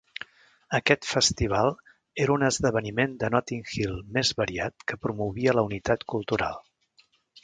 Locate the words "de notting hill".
3.23-3.93